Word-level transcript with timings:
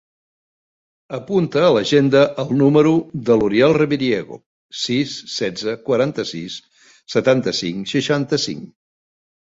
Apunta 1.17 1.59
a 1.65 1.69
l'agenda 1.75 2.23
el 2.43 2.53
número 2.61 2.93
de 3.27 3.37
l'Uriel 3.41 3.77
Reviriego: 3.79 4.39
sis, 4.85 5.15
setze, 5.37 5.77
quaranta-sis, 5.91 6.57
setanta-cinc, 7.17 7.89
seixanta-cinc. 7.97 8.69